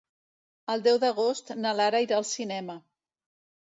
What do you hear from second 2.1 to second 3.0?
al cinema.